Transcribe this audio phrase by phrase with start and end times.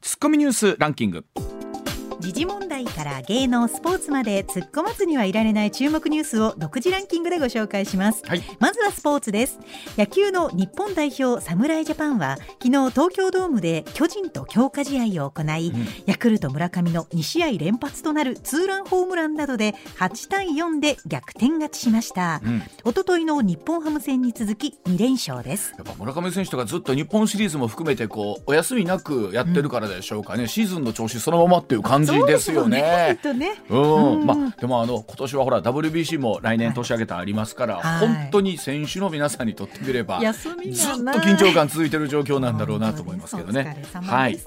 [0.00, 1.24] ツッコミニュースランキング。
[2.20, 8.42] 時事問題から芸能スポーツまで突っ込まずにはいられない注目ニュースを独自ランキングでご紹介します、はい。
[8.58, 9.58] まずはスポーツです。
[9.96, 15.72] 野球の日本代表侍ジャパンは昨日東京ドームで巨人と強化試合を行い、
[16.06, 22.62] ヤクルト村上の2試合連発となるツーランホームランなどで8対4で逆転勝ちしました、ん。
[22.84, 25.74] 一昨日の日本ハム戦に続き2連勝です。
[25.76, 32.67] やっぱ村上選手とかずっと日本シリーズも含めてこうお休みなくやってるからでしょうかね、シーズンの調子そのままっていう感じですよね。
[32.76, 40.60] よねとねうんうんまあでもあの今年はほら WBC も来年年明けたありますから、はい本当に選手の皆さんにとってみればずっと
[41.18, 43.82] 緊張感続いてる状況なんだろうなと思いますけどね。
[43.92, 44.38] はい。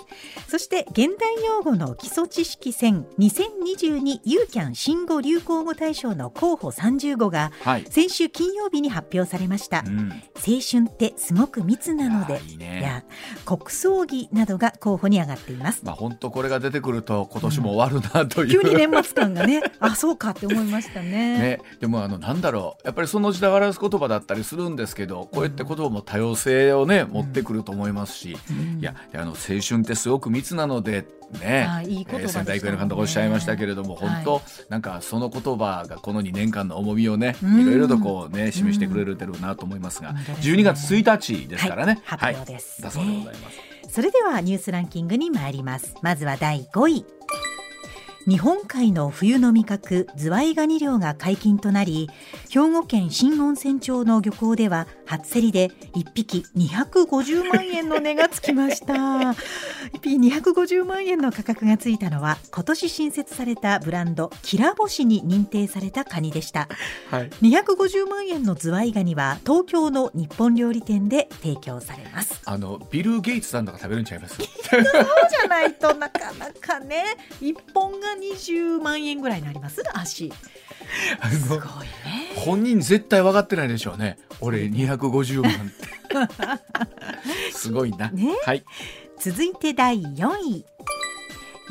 [0.47, 7.85] そして現代用語の基礎知識戦2022ユーキャン新語・流行語大賞の候補30語がはい。
[7.89, 9.83] 先週金曜日に発表されました。
[9.85, 13.03] うん、青春ってすごく密なのでいやねや
[13.45, 15.81] 国葬儀などが候補に上がっています。
[15.83, 21.11] まあ本当これが出てくると今年も終わるなという、急に年末感がね、あ、そうかって思いましたね。
[21.11, 22.87] ね、でもあのなんだろう。
[22.87, 28.37] やっぱりその時代を表す言葉だったりするんですけどこうやって言葉も多様性をね持ってくると思いますし、い
[28.81, 31.05] やあの青春ってすごく密なので
[31.39, 31.67] ね。
[31.69, 32.05] あいいね。
[32.09, 37.61] えー仙台育英の監督おっしゃいましたけれども、本当、なんかその言葉がこの2年間の重みをね、うん。
[37.61, 40.37] いろいろとこうね示してくれるなと思いますが、すね。
[40.41, 42.33] 12月1日ですからね、はい。
[42.33, 42.81] 発表です。
[42.81, 43.71] だそうでございます。
[43.89, 45.95] それではニュースランキングに参ります。
[46.01, 47.05] まずは第5位
[48.27, 52.07] 日本海の冬の味覚ズワイガニ漁が解禁となり
[52.49, 58.93] 兵庫県新温泉町の漁港では初競りで1匹250万円の値がつきました。
[58.93, 59.35] 1
[60.01, 66.69] 匹250万円の価格がついたのは今年新設されたブランドキラボシに認定されたカニでした。
[67.09, 67.29] はい。
[67.29, 72.41] 250万円のズワイガニは東京の日本料理店で提供されます。
[72.45, 74.37] あのビル・ゲイツさんとか食べるんちゃいます？
[74.37, 80.31] そうじゃないとなかなかね一本が20万円ぐらいになります足。
[81.29, 84.17] すごいね本人絶対分かってないでしょうね。
[84.39, 88.35] 俺250万って すごいな、ね。
[88.45, 88.63] はい。
[89.19, 90.65] 続いて第4位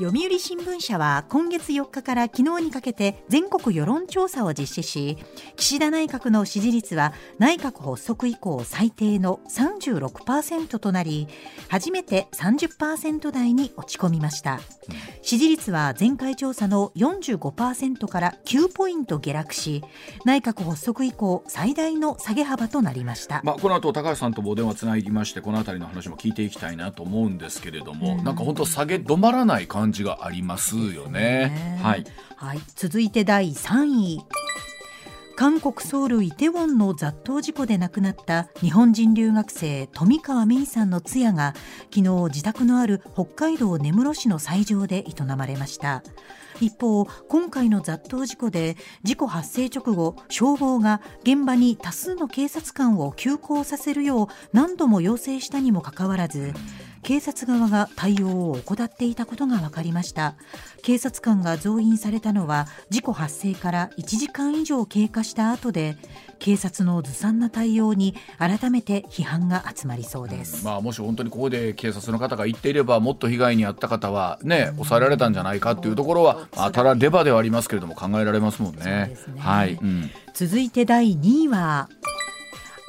[0.03, 5.19] 読売新聞社は今月4日から昨日にかけて全国世論調査を実施し
[5.56, 11.28] 岸田内閣の支持率は内閣発足以降最低の36%となり
[11.69, 14.60] 初めて30%台に落ち込みました。
[15.22, 19.84] 支持率は前回調査の45%から9ポイント下落し
[20.25, 28.25] 内閣発足以降最大の下げ幅となりました、まあ、この後高橋さんともお電話つなぎましてこの辺りの話も聞いていきたいなと思うんですけれども、うん。
[28.25, 31.78] なんか本当下げ止まらない感じがありますよね。
[31.83, 32.05] はい、
[32.37, 34.25] はい、続いて第3位。
[35.37, 46.03] 韓国ソウルイテウォンの雑踏事故で亡くなった日本人留学生富川芽衣さんの通夜が昨日自宅のある北海道根室市の斎場で営まれました。
[46.61, 56.53] 一方今回の雑踏事故で事故発生直後消防が現場に多数の警察官を急行させるよう何度も要請したにもかかわらず
[57.03, 60.34] 警察側が対応を怠っていたことが分かりました。
[60.83, 65.97] 警察官が増員されたのは事故発生から1時間以上経過した後で
[66.39, 78.84] 警察のずさんな対応に改めて批判が集まりそうです、まあ、もし本当にここで警察の方が言っていればもっと被害に遭った方はね抑えられたんじゃないかっていうところは、まあ、ただレバーではありますけれども考えられますもんね。
[78.84, 79.16] ね。
[79.39, 80.10] はい、うん。
[80.33, 81.89] 続いて第2位は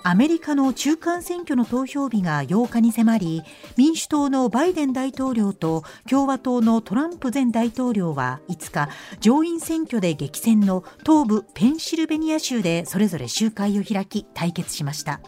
[0.03, 3.43] アメリカの中間選挙の投票日が8日に迫り
[3.77, 8.89] 民主党のバイデン大統領と共和党のトランプ前大統領は5日
[9.19, 15.21] 上院選挙で激戦の東部ペンシルベニア州でそれぞれ集会を開き対決しました。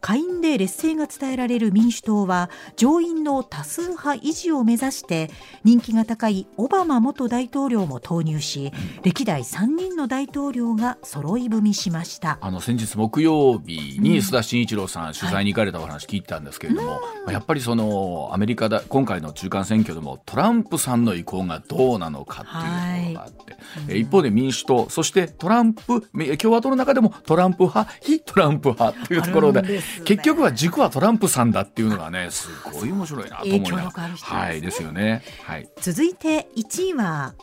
[0.00, 5.30] 下院で劣勢が伝えられる民主党は上院の多数派維持を目指して
[5.64, 8.72] 人気が高いオバマ元大統領も投入し
[9.02, 12.38] 歴代3人の大統領が揃い踏みしました。
[12.40, 23.56] あの先日木曜日に須田慎一郎さん取材に行かれたお話聞いたんですけれども、まあやっぱりそのアメリカだ今回の中間選挙でもトランプさんの意向がどうなのかっていうところがあって、
[23.88, 37.34] え一方で民主党そしてトランプめ共和党の中でもトランプ派非トランプ派っていうところで結局は軸はトランプさんだっていうのがねすごい面白いなと思いながら、はいですよね、はい、続いて1位は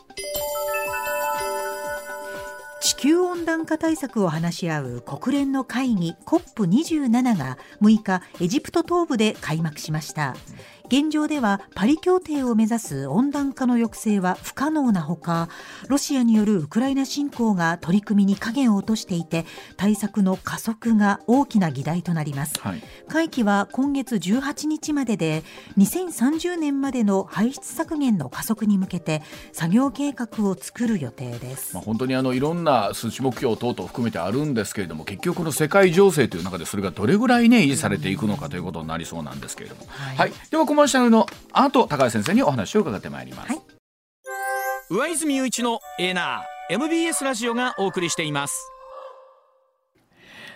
[2.86, 10.36] 地球温暖化対策を話し合う国連の会議 COP27 が6日エジプト東部で開幕しました。
[10.88, 15.48] 現状ではパリ協定を目指す温暖化の抑制は不可能なほか
[15.88, 19.44] ロシアによるウクライナ侵攻が取り組みに影を落としていて
[19.76, 25.42] 対策の加速が大きな議題となります、はい、会期は今月18日までで
[25.76, 29.22] 2030年までの排出削減の加速に向けて
[29.52, 43.62] 作業計画を作る予定です、まあ、本当にあのいろんな数値目標等々含めてあるんですけれども結局この世界情勢という中でそれがどれぐらいね維持されていくのかということになりそうなんですけれども、はい、はい、ではコマーシャルの後高橋先生にお話を伺ってまいります、はい、
[44.90, 48.72] 上泉雄一のエーナー MBS ラジオがお送りしています。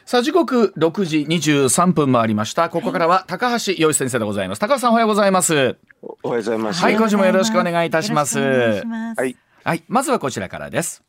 [0.04, 2.68] さあ時刻6時23分回りました。
[2.68, 4.58] ここからは高橋洋一先生でございます。
[4.58, 5.76] 高橋さんおはようございます。
[6.02, 6.82] おはようございます。
[6.82, 8.40] はい今週もよろしくお願いいたします。
[8.40, 9.36] はい。
[9.62, 11.04] はいまずはこちらからです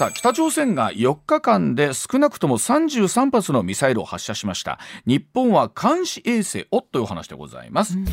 [0.00, 4.78] さあ北朝鮮が4日間で少なくとも33発のミサイルを発射しました。
[5.04, 8.06] 日本は監視衛星をという話でございます、うん。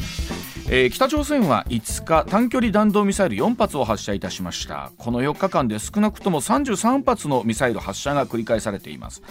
[0.70, 4.92] えー、北朝鮮は5日短距離弾道ミサイル4発を発射いたしました。
[4.98, 9.22] この4日間で少なくとも33発のミサイル発射が繰り返されています。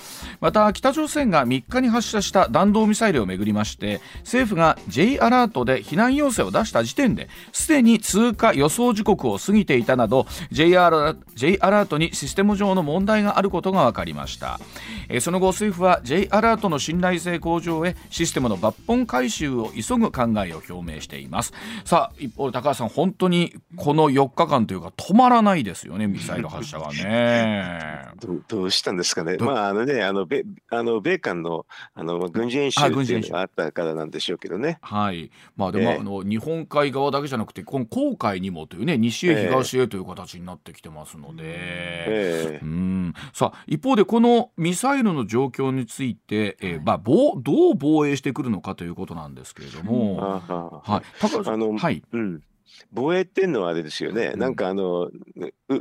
[0.40, 14.58] また北朝鮮が3日に発射した弾道ミサイルをめぐりまして政府が J アラートで避難要請を出した時点ですでに通過予想時刻を過ぎていたなど J アラ J アラートにシステム上の問題があることが分かりました、
[15.10, 21.25] えー、その後政府は J アラートの信頼性向上へシステムの抜本改修を急ぐ考えを表明しています。
[21.26, 21.52] います。
[21.84, 28.06] さあ一方高橋さん本当にこの4日間というか止まらないですよねミサイル発射がね。
[28.20, 29.36] どどうしたんですかね。
[29.38, 34.78] まああのねあの米あの米韓のあの軍事演習っていうのがあったからなんでしょうけどね。
[34.80, 35.30] はい。
[35.56, 43.14] まあでも、えー、あの日本海側だけじゃなくてこの黄海にもというね西へ東へという形になってきてますので、えー、うん。
[43.32, 50.16] さあ一方でこのミサイルの状況について、えーまあ、どう防衛してくるのかということなんですけれども、
[50.84, 51.15] はい、
[51.46, 52.42] あの、はい、うん。
[52.92, 55.10] 防衛っていうのはあれですよね、なんかあの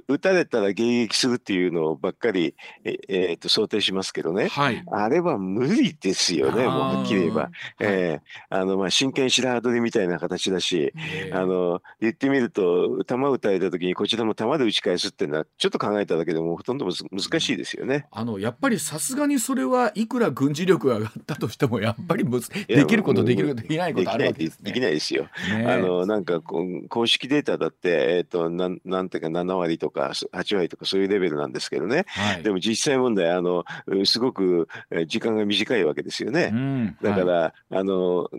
[0.07, 7.49] 撃たれたら迎撃するっていうのばっかり、ええー、と想定しますけどね、はい、あれは無理ですよね、もうはっきり言えば。
[7.79, 10.93] えー、あのまあ真剣白羽取りみたいな形だし、
[11.31, 18.07] あの言ってみると、弾撃たれた時にこちらも弾で撃ち返すっていうのは、ちょっと考えただけでもほとんど難しいですよね。
[18.11, 25.27] あのやっぱりさすがにそれはいくら軍事力が上がったとしても、やっぱりむできること、できるできないことあるわけです、ね、できないですよ。
[25.49, 33.63] ね、あのなんかこう公式データだって、えーと、なんなんていうか7割とか8割とかそういうレベルなんですけどね、はい、でも実際問題あの
[34.05, 34.67] すごく
[35.07, 36.51] 時間が短いわけですよね。
[36.53, 38.29] うん、だから、はい、あの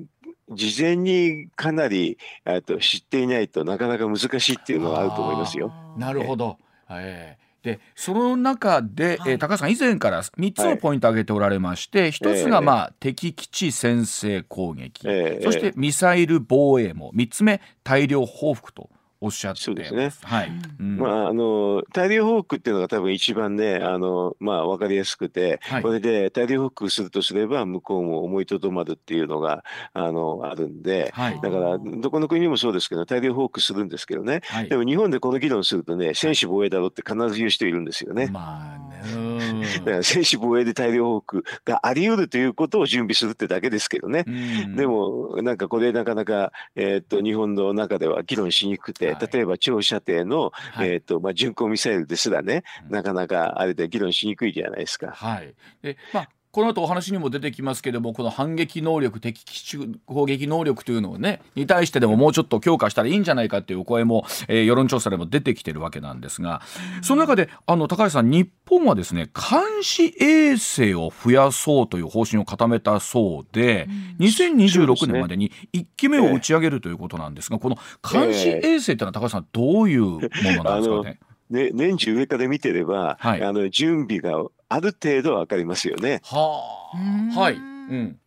[0.51, 2.19] 事前にかなり
[2.67, 5.73] と知っていないとなかなか難しいっていうのはあると思いますよ。
[5.97, 6.59] なるほど、
[6.91, 17.11] えーでその中で、はい、えー、高橋さん以前から3つのポイント挙げておられまして、はい、1つが、まあ、敵基地先制攻撃、えー、そしてミサイル防衛網。
[17.13, 18.89] 3つ目大量報復と
[19.21, 20.11] おっしゃってそうですね。
[20.23, 20.53] はい。
[20.79, 29.65] うん、まああの大量報復っていうのが多分一番ねあのまあわかりやすくて、はい、これで大量報復するとすれば向こうも思いとどまるっていうのが
[29.95, 34.41] あのあるんで、はい、だからどこの国もそうですけど大量報復するんですけどね。
[34.45, 38.29] はい、でも日本でこの議論するとね専守防衛だろうって必ず言う人いるんですよね。
[38.31, 39.67] まあね。
[39.79, 44.25] だから専守防衛で大量報復があり得るということを準備するってだけですけどね。
[44.77, 49.06] でもなんかこれなかなかえー、っと日本の中では議論しにくくて。
[49.15, 55.13] 例えば長射程の、はい、えーとまあ、巡航ミサイルですらね、なかなかあれで議論しにくいじゃないですか。
[55.13, 55.55] はい。
[55.83, 66.63] でまあこの後お話にも出てきますけれどもこの反撃能力敵基地攻撃能力というのをねに対してでももうちょっと強化したらいいんじゃないかっていう声も、えー、世論調査でも出てきてるわけなんですが
[67.03, 73.87] その中であの高橋さん日本はですね監視衛星を増やそうという方針を固めたそうで、
[74.19, 81.21] うん、2026年までに1機目を打ち上げるということなんですが、この監視衛星ってのは高橋さんどういうものなんですかね？
[81.51, 86.21] ね、年中上から見てれば、はい、あの準備がある程度わかりますよね。
[86.25, 86.63] は
[87.35, 88.19] あ、はい、うん。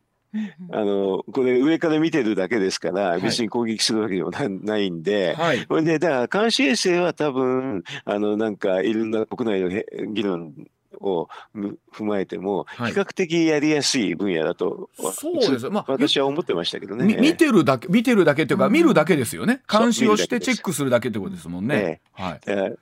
[0.71, 10.53] あのこれ上から見てるだけですから別に攻撃するわけでもないんで、はい、これでだから監視衛星は多分あのなんかいろんな国内の議論
[11.01, 17.17] を踏まえても比較的やりやすい分野だと、はい、そうです、まあ、私は思ってましたけどね。
[17.19, 19.61] 見てるだけ見てるだけというか、見るだけですよね。
[19.71, 22.01] 監視をしてチェックするだけってことですもんね。
[22.11, 22.79] はい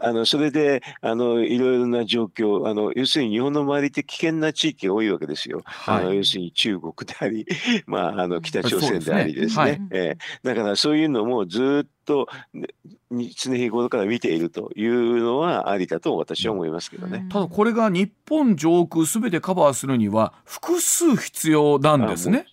[0.00, 5.62] あのそれであのいろいろな状況あの要するに日本の周りって危険な地域が多いわけですよ。
[5.64, 7.46] はい、あの要するに中国であり、
[7.86, 9.50] まあ、あの北朝鮮でありですね。
[9.50, 12.28] すねはい、えー、だからそういうのもずっと
[13.10, 17.26] 常日頃から見ているというのはありだと私は思いますけどね。
[17.30, 22.46] ただこれが日本上空すべてカバーするには複数必要なんですね。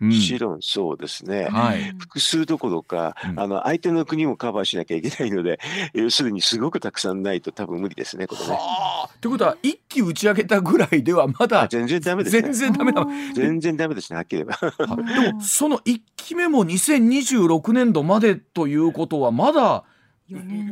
[0.00, 5.60] もちろんそうですね、はい、複数どころか、うん、あの相手の国もカバーしなきゃいけないので
[5.92, 8.58] 要するにすごくたくさんないと多分無理ですねこれね。
[9.20, 13.06] ということは一機打ち上げたぐらいではまだ全然ダメです、ね、全然ダメだ。
[13.34, 15.22] 全然ダメですねはっきり言えば。
[15.26, 19.84] でもその一機目も2026年度までということはまだ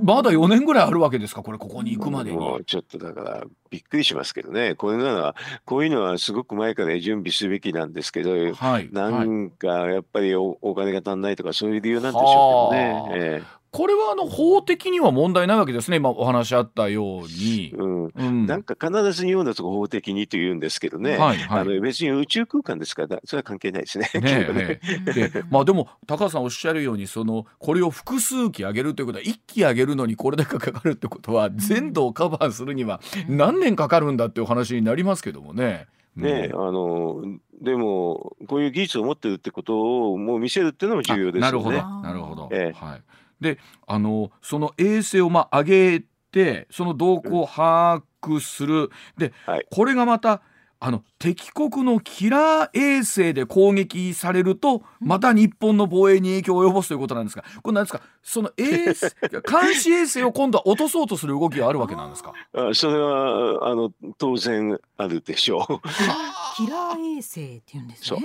[0.02, 1.42] まだ4年ぐらいあるわけですか？
[1.42, 2.36] これここに行くまでに。
[2.36, 4.74] もうちょっとだからびっくりしますけどね。
[4.74, 5.34] こういうのは
[5.64, 13.12] こういうのはすごく前から準備すべきなんですけど、はい、なんかやっぱりおお金が足んないとかそういう理由なんでしょうけどね。
[13.14, 17.74] えーこれはあの法的には問題ないわけですね、今お話あったように。
[17.76, 24.10] うん、うん、なんか必ず日本だと法的にと言うんですけどね、はいはい、あの別に宇宙空間ですから、それは関係ないですね。
[24.14, 24.20] ね
[24.52, 24.80] ね。
[25.04, 35.86] でまあ、でも、高橋さんおっしゃるようにその、これを複数機上げるということは、1機上げるのにこれだけかかるってことは、全土をカバーするには何年かかるんだっていう話になりますけどもね。
[36.16, 37.22] ね、あの
[37.62, 41.40] でもこういう技術を持ってるってことをもう見せるっていうのも重要ですよね。
[41.40, 42.48] なるほど、なるほど。
[42.50, 43.02] ええ、はい
[43.40, 50.42] であのその衛星をまあ上げてその動向を把握する、で、はい、これがまた
[50.80, 58.00] あの敵国のキラー衛星で攻撃されるとまた日本の防衛に影響を及ぼすということなんですがこれなんですか？
[58.22, 59.06] その衛星
[59.50, 62.32] 監視衛星を今度は落とそうとする動きがあるわけなんですか？
[62.54, 65.80] あそれはあの当然あるでしょう。
[66.56, 68.20] キラー衛星って言うんですね。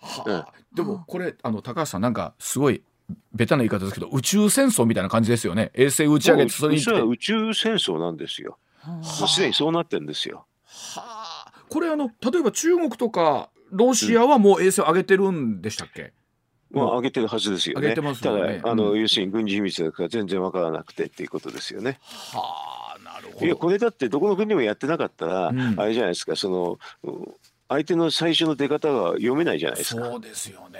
[0.00, 2.82] はあ、でもこれあの高橋さんなんかすごい
[3.32, 5.70] ベタな言い方ですけど宇宙戦争みたいな感じですよね。
[5.74, 8.58] 衛星打ち上げてそれに宇宙戦争なんですよ。
[8.86, 10.46] もうすでにそうなってるんですよ。
[10.64, 11.52] はあ。
[11.68, 16.12] これあの例えば中国とかロシアはもう衛星を上げてるんでしたっけ、
[16.70, 17.88] まあ、上げてるはずですよね。
[17.88, 17.94] ね。
[17.94, 21.98] ただ、あの、要するに軍事秘密だから全然わからなくてっていうことですよね。
[22.32, 23.46] はあ、なるほど。
[23.46, 26.50] いや、これだってどこの国でもやってなかったら、うん、あれじゃないですか、そ
[27.02, 27.12] の、
[27.68, 30.06] 相手の最初の出方が読めないじゃないですか。
[30.06, 30.78] そうですよね。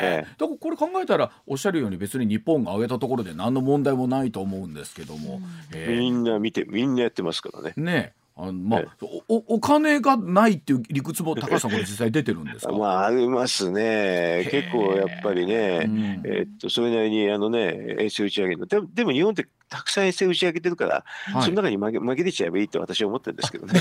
[0.00, 5.40] ええ、だからこれ考えたらおっしゃるように別に日本が上げたところで何の問題もないと思うんですけども、
[5.74, 7.72] えー、みんな見てみんなやってますからね。
[7.76, 8.82] ねあのまあ、
[9.26, 12.70] おお金がないっていう理屈も高橋さんこれ実際出てるんですか？
[12.78, 14.46] まあありますね。
[14.52, 18.66] 結構やっぱりね、うん、えー、っとそれなりにあのね衛星打ち上げるの。
[18.66, 23.80] ででも日本ってたくさん衛星打ち上げてるから、はい、その中に紛紛れちゃえばいいと私は思ってるんですけどね。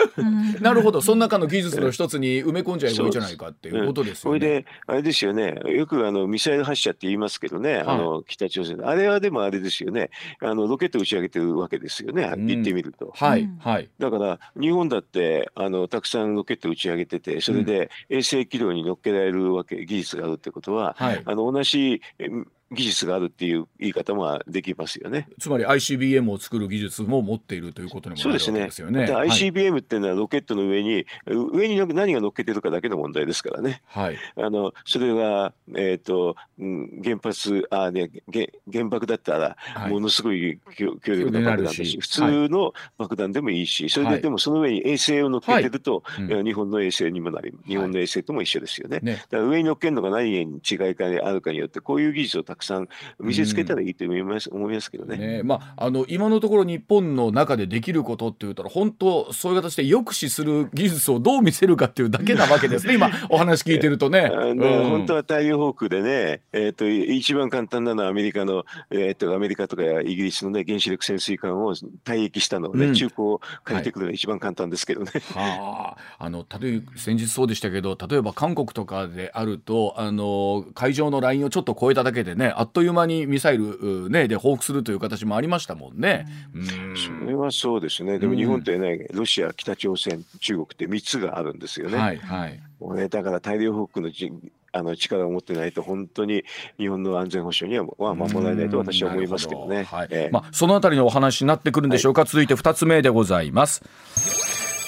[0.60, 1.00] なるほど。
[1.00, 4.38] その中の技術の一つに埋め込んじゃえばいいじゃないかっていうことですよね。
[4.40, 5.60] それであれですよね。
[5.66, 10.10] よくあのミサイル発射って言いますけどね、はい、あの北朝鮮あれはでもあれですよね。
[10.40, 13.12] あのロケット打ち上げてるわけですよね、うん、言ってみると。
[13.14, 13.48] はい。
[13.58, 22.00] はい、だから日本だってあのたくさんロケット打ち上げててそれで衛星軌道に乗っけられるわけ技術があるってことは、はい、あの同じ
[22.70, 25.28] 技術があるっていう言い方もできますよね。
[25.38, 29.06] つまり ICBM を作る技術も持っているということにもなるわけですよね。
[29.06, 29.12] ね。
[29.12, 33.82] ICBM っていうのはロケットの上に、上に何が乗っけてるかだけの問題ですからね。
[33.86, 34.16] はい。
[34.36, 39.56] あのそれがえっ、ー、と、うん、原発あね原原爆だったら
[39.88, 49.00] ものすごい強力な爆弾だし、はい、普通の爆弾でもいいし、それででもその上に衛星を乗っけてると、はいうん、日本の衛星にもなり、日本の衛星とも一緒ですよね。
[49.02, 55.16] ねだから上に乗っけるのが何に違いかあるかによってこういう技術をたくさん見せつけたらいいと思います,、思いますけどね。
[55.16, 62.94] ね、まあ、あの今のところ日本の中でできることって言ったら本当そういう形で抑止する技術をどう見せるかっていうだけなわけですね。
[62.94, 64.30] 今お話聞いてるとね。
[64.32, 75.10] うん、本当は太陽フォークでね、えーと、一番簡単なのはアメリカの、えーと、アメリカとかイギリスの、ね、原子力潜水艦を退役したのをね、うん、中古を借りてくるのが一番簡単ですけどね。
[75.34, 86.26] はい、あ、あの例え先日そうでしたけど例えば韓国とかであるとあの海上のラインをちょっと超えただけでねあっという間にミサイル、ね、で報復するという形もありましたもんね。
[86.54, 91.98] うん、それはそうですねでも日本ってね、ロシア北朝鮮中国って3つがあるんですよね。
[91.98, 92.60] はいはい、
[92.96, 94.32] ねだから大量報復のじ
[94.74, 96.44] あの力を持ってないと本当に
[96.78, 99.84] 日本の安全保障には守られないと私は思いますけどね。
[99.84, 103.82] はいえー、まあ、そのあたりのお話になってくるんでしょうか、はい、続いて2つ目でございます。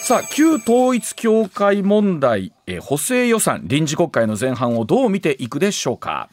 [0.07, 6.31] さあ旧統一教会問題、え補正予算臨時国会の前半をどう見ていくでしょうか。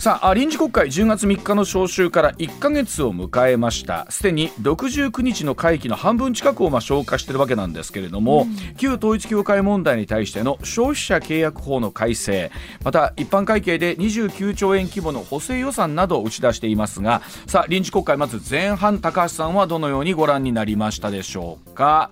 [0.00, 4.06] さあ臨時国会10月3日の召集から1か月を迎えました。
[4.08, 12.50] すでに69日の会期の半分近くをまあ消化しているわけなんですけれども、うん、旧統一教会問題に対しての消費者契約法の改正
[12.82, 22.10] また一般会計で29兆円規模の補正予算などを打ち出していますがさあ臨時国会まず前半高橋さんはどのようにご覧になりましたでしょうか、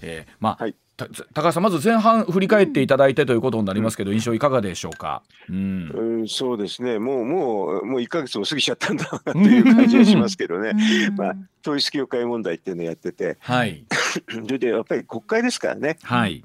[0.00, 0.74] えー、まあ、はい
[1.32, 5.22] 高橋さん、まず前半振り返っていただいてということになりますけど、印象いかがでしょうか？
[5.48, 10.72] うん、うん、そうですね、もう、もう、もう1か月も過ぎちゃったんだなという感じがしますけどね。
[11.16, 13.36] まあ、統一教会問題っていうのをやってて。
[13.40, 13.84] はい。
[14.28, 15.98] それで、やっぱり国会ですからね。
[16.02, 16.44] はい。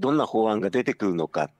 [0.00, 1.50] どんな法案が出てくるのか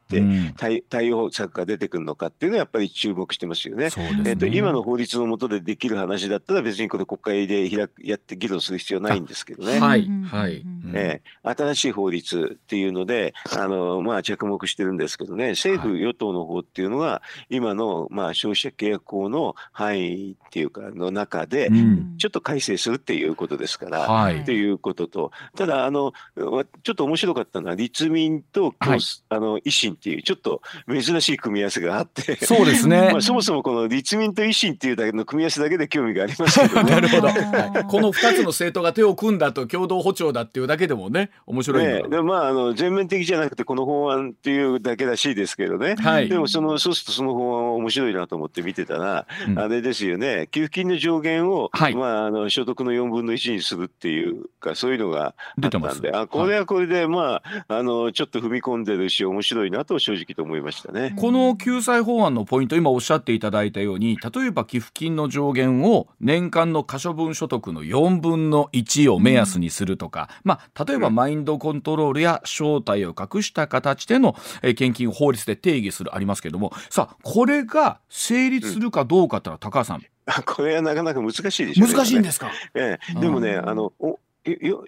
[0.56, 3.85] 対対応策が出てくるのかっていうのはやっぱり注目してますよね。
[3.85, 3.90] ね。
[4.26, 9.78] えーと、今の法律の下でできる話だったら別にこれ国会で開くやって議論する必要ないんですけどね。
[9.78, 10.64] はい、はい。
[10.92, 15.50] えー、新しい法律っていうのであの、まあ、着目してるんですけどね。
[15.50, 21.71] 政府・与党の方っていうのは今の、まあ、消費者契約法の範囲っていうかの中で
[22.18, 25.30] ちょっと改正するっていうことですから、はい、っていうことと。
[25.56, 26.61] ただあのちょ
[26.92, 32.37] っと面白かったのは立民民と、はい、あの維新っていうちょっと珍しい組み合わせがあって。
[32.44, 50.49] そうですね、 まあ、そもそもこの立民と維新っていうだけの組み合わせだけで興味がありますけど、ね、 なるほど、 はい、この2つの政党が手を組んだと共同歩調だっていうだけでもね面白いねでまああの全面的じゃなくてこの法案っていうだけらしいですけどね、はい、でもそのそうするとその法案は面白いなと思って見てたら、うん、あれですよね。
[50.50, 61.14] 給付金の上限を、はい、まあ、あの所得の4分の1にするっていうかそういうのがあったんであこれはこれで、まああのちょっと踏み込んでるし面白いなと正直と思いましたね。
[61.19, 74.37] この救済法案のポイント今おっしゃっていただいたように例えば寄付金の上限を年間の可処分所得の4分の1を目安にするとか、まあ、例えばマインドコントロールや正体を隠した形での
[74.76, 76.73] 献金を法律で定義するありますけれども。
[76.91, 80.03] さあこれが成立するかどうかってのは高橋さん、
[80.47, 84.85] これはなかなか難しいでしょう、ね、難しいんですか、ええ、でもねあのおよ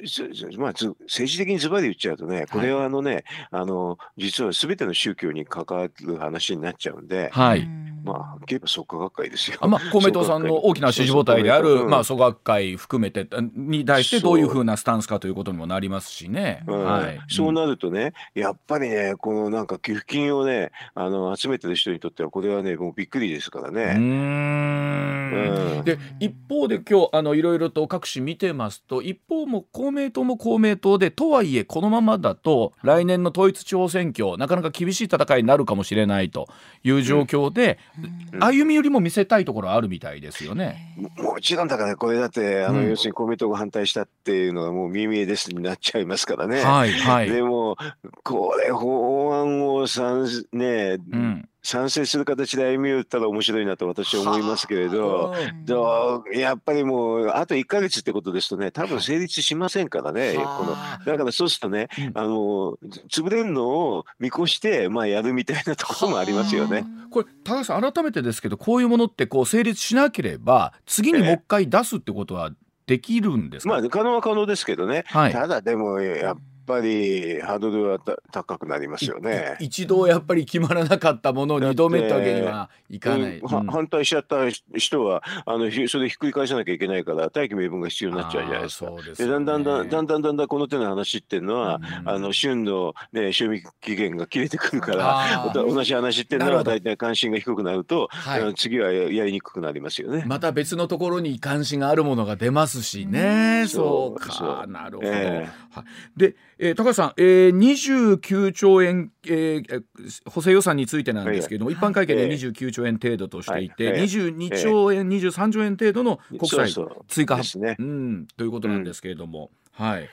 [0.59, 7.67] まあ、政治的にズバリ言っちゃうとね、これはあのね、はい、あの実はすべての宗教に関わる話になっちゃうんで、はい、
[8.07, 9.59] まあ、結構創価学会ですよ。
[9.69, 16.63] まあ、公明党さんの大きな支持母体である、うん、まあ、創学会含めてに対してどういうふうなスタンスかということにもなりますしね。
[16.69, 23.95] うん、はい、そうなるとね、やっぱりね、このなんか寄付金をね、あの集めてる人にとっては、これはね、もうびっくりですからね。
[23.97, 25.07] うん。
[25.33, 36.49] うん、で一方で今日あのいろいろと各紙見てますと一方も公明党も公明党でとはいえこのままだと来年の統一地方選挙なかなか厳しい戦いになるかもしれないと
[36.85, 37.96] いう状況で、うん、
[38.41, 40.95] 歩み寄りも見せたいところあるみたいですよね。
[41.17, 46.63] もちろんだからこれだってあの、要するに公明党が反対したっていうのがもう見えですになっちゃいますからね。
[46.63, 47.77] はいはい、でも
[48.23, 62.79] これ法案を賛ね、うん賛成する形で歩み寄ったら面白いなと私は思いますけれど、どやっぱりもうあと1か月ってことですとね多分成立しませんからね、このだからそうするとね、あの
[63.11, 66.85] 潰れるのを見越して、まあ、やるみたいなところもありますよね。
[67.11, 72.51] これ高橋さん改めてですけどこういうものってこう成立しなければ次にもう一回出すってことは
[72.87, 77.99] できるんですか、まあ可能は可能ですけどね、はい、ただでもやっぱりハードルは
[78.31, 79.57] 高くなりますよね。
[79.61, 83.39] 一度やっぱり決まらなかったものを二度目ってわけにはいかない。
[83.39, 88.91] うん、反対しちゃった人はあのそれひっくり返さなきゃいけないから大気名分が必要になっちゃうじゃないですか。
[89.17, 100.25] で、ね、だんだんだんだんだんだんだんこの手の話っていうのは、うん、あの旬のね賞味期限が切れてくるから同じ話っていうのは大体関心が低くなると、はい、次はやりにくくなりますよね。
[100.27, 103.61] また別のところに関心があるものが出ますしね。
[103.63, 105.09] うん、そうかなるほど。
[105.09, 105.83] えー、
[106.17, 109.83] でえー、高橋さん、えー、29兆円、えー、
[110.31, 116.75] 補正予算についてなんですけれども、一般会計で29兆円程度としていて、はい、22兆円、23兆円程度の国債
[117.09, 120.09] 追加、ね、うん、ということなんですけれども、うん、はい。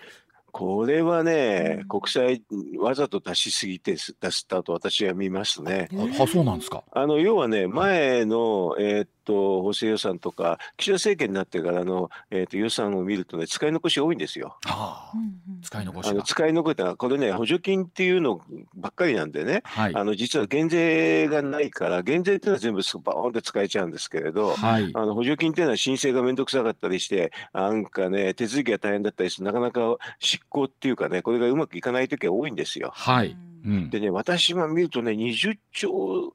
[0.54, 2.44] これはね、国債
[2.78, 3.98] わざと出しすぎて出
[4.30, 5.90] したと私は見ますね。
[6.20, 6.84] あ、そうなんですか。
[6.92, 14.58] あの要はね、前のえー、っと補正予算とか岸田政権になってからの、えー、と予算を見るとね使い残し多いんですよ。
[14.66, 15.14] はあ、
[15.62, 18.42] 使い残しあの使い残しこれね補助金っていうの
[18.76, 32.92] ばっかりなんでね、はい、あの実は減税がないから減税っていうのは全部バーンって使えちゃうんですけれど、はい、あの補助金っていうのは申請が面倒くさかったりしてなんかね手続きが大変だったりしてなかなか執行っていうかねこれがうまくいかない時は多いんですよ。
[32.94, 33.38] はい。
[33.66, 36.34] うん、でね私は見るとね20兆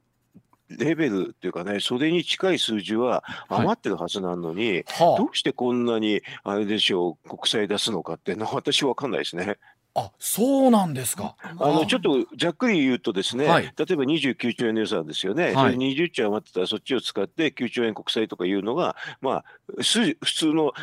[0.69, 9.57] レベルっていうかね、それに近い数字は余ってるはずなのに、はいはあ、どうしてこんなに、あれでしょう、国債出すのかっていうのは私分かんないですね。
[9.95, 11.35] あそうなんですか。
[11.41, 19.45] あのちょっとざっくり言うとですね、はい、例えば29兆円の予算ですよね、はい、20兆円余ってたらそっちを使って9兆円国債とかいうのが、まあ、
[19.77, 20.73] 普通の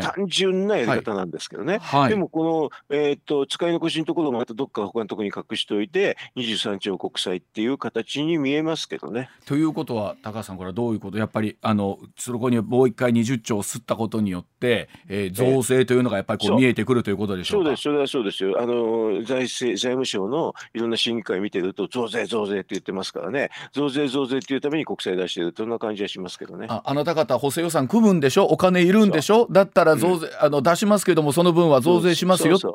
[0.00, 9.30] 単純なやり方なんですけどね、はい、でもこの、えーと、使い残しのところをまたどっか他のところに隠しておいて23兆国債っていう形に見えますけどね。
[9.46, 16.60] ということは高橋さんこれはどういうことやっぱりあのそこにもう一回20兆を吸ったことによって、えー、増税というのがやっぱりこう。
[16.60, 17.64] 見えてくるということでしょうか。
[17.64, 23.50] そうですそれはそうですよあの財政財務省のいろんな審議会見てると増税増税って言ってますからね。
[23.72, 25.54] 増税増税っていうために国債出してる。
[25.56, 26.66] そんな感じはしますけどね。
[26.68, 28.44] ああなた方補正予算組むんでしょ？
[28.44, 29.46] お金いるんでしょ？
[29.50, 32.74] だったら増税、うん、あの出しますけどもその分は増税しますよそう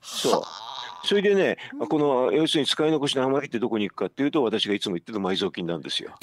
[0.00, 0.44] そうそ
[1.14, 6.14] れでね、この要するに使い残しの余りってどこに行くかっていうと、私がいつも言ってる埋蔵金なんですよ。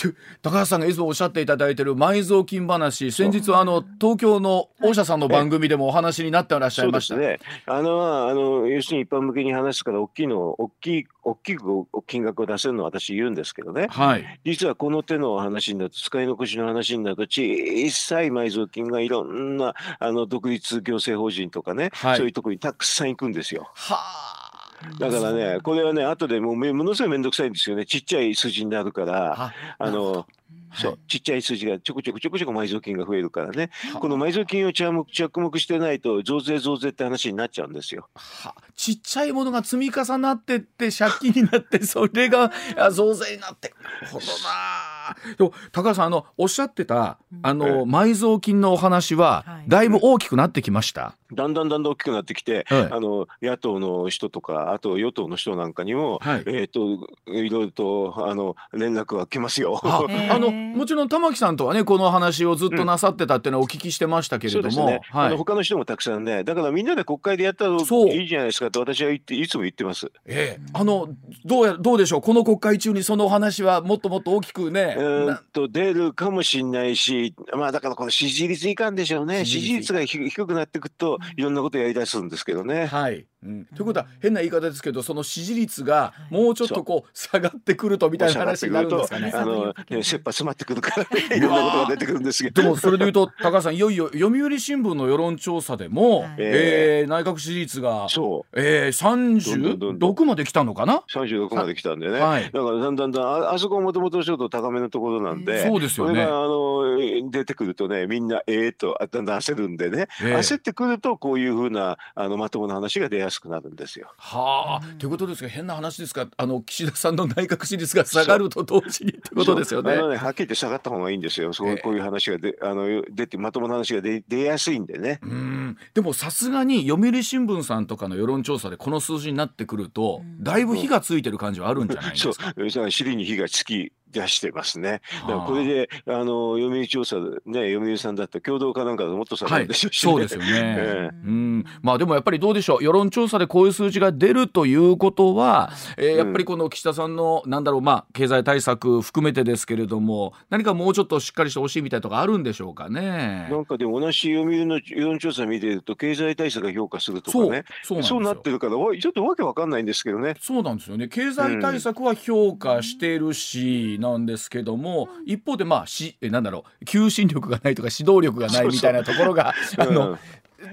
[0.41, 7.15] 高橋さんがいつもおっしゃっていただいてる埋蔵金話、先日あの東京の大社さんの番組でもお話になってらっしゃいました。
[7.15, 11.63] ね、あのあの要するに一般向けに話すから大きいの大きい大きく
[12.07, 23.69] 金額を出せるのは私言うんですけどね、はい、実はこの手の話になると使い残しの話になると小さい埋蔵金がいろんなあの独立行政法人とかね、はい、そういうところにたくさん行くんですよ。
[23.73, 24.50] はあ
[24.99, 27.85] だからね、これはね、後でもうものすごい面倒くさいんですよね。
[27.85, 30.25] ちっちゃい数字になるから、あの、
[30.73, 38.07] そう、ちっちゃい数字がちょこちょこちょこちょこ埋蔵金が増えるからね、この埋蔵金を着目着目してないと増税増税って話になっちゃうんですよ。
[38.15, 42.51] はちっちゃいものが積み重なってって借金になってそれが
[42.91, 43.73] 増税になって。
[43.83, 45.35] なるほどな。
[45.37, 51.15] でも高橋さんあのおっしゃってたあの、埋蔵金のお話はだいぶ大きくなってきました。
[51.33, 59.79] だんだんだんだん大きくなってきて、はい、あの野党の人とかあと与党の人なんかにも、はい、えっ、といろいろとあの連絡が来ますよ。
[59.83, 60.03] あ
[60.39, 65.01] のもちろん玉木さんとはねこの話をずっとなさってたっていうのはお聞きしてましたけれども、うんね。
[65.09, 70.11] はい、あの他の人もたくさんねだからみんなで国会でやったらいいじゃないですかと私は言っていつも言ってます。
[70.25, 70.71] ええ。
[70.73, 71.09] ー、あの
[71.45, 72.21] どうやどうでしょう？
[72.21, 74.95] この国会中にその話はもっともっと大きくね。
[74.97, 79.45] うんと出るかもしれないしまあだからこの支持率いかんでしょうね。
[79.45, 79.91] 支持率。
[79.93, 82.85] が低くなってくるといろんなことやり出すんですけどね。
[82.85, 83.25] はい。
[83.43, 89.31] うん、ということは変な言い方ですけどその支持率がもうちょっとこう下がってくるとみたいな話になるんですかね。
[89.33, 91.37] あの切羽詰まってくるからね。
[91.37, 92.61] いろんなことが出てくるんですけど。
[92.61, 106.21] でもそれでいうと高橋さんいよいよ読売新聞の世論調査でも、えー、えー、内閣支持率がそう、えー、36まで来たのかな？36まで来たんでね、はい、だからだんだんだんああそこはもともとちょっと高めのところなんで、そうですよね。
[106.21, 114.11] あの出てくるとねみんなええー、とだんだん焦るんでね、えー、焦ってくるとこういうふうなあのまともな話が出やすくなるんですよ。
[114.17, 119.95] はあ、ということですが変な話ですがあの岸田さんの内閣支持率が下がると同時にってことですよね。
[119.95, 121.53] ねはっきり言って下がった方がいいんですよ。
[121.53, 125.19] そうこういう話がであの出てまともな話が出出やすいんでね。
[125.23, 132.53] うんでもさすがに読売新聞さんとかの世論調査でこの数字になってくると、だいぶ火がついてる感じはあるんじゃないですか？
[132.55, 135.01] うん、そう尻に火がつき出してますね。
[135.21, 140.61] だからこれで、あの読売調査ね、読売さんだった共同かなんかでもっと下がるでしょうし、ねはい、そうですよね。
[140.77, 142.83] えー、うん、まあでもやっぱりどうでしょう。
[142.83, 153.47] 世論調査でこういう数字が出るということは、えー、やっぱりこの岸田さんの、なんだろう、まあ経済対策含めてですけれども、何かもうちょっとしっかりしてほしいみたいなとかあるんでしょうかね。
[153.49, 160.35] なんかでも同じ読売の世論調査見てると経済対策が評価するとかね、そうそうなってるからちょっとわけわかんないんですけどね。
[160.39, 161.07] そうなんですよね。
[161.07, 164.81] 経済対策は評価してるし、なんですけども。
[164.81, 170.17] も一方でまあしえなんだろう求心力がないとか指導力がないみたいなところがあの、